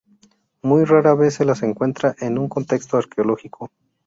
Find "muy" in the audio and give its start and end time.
0.63-0.83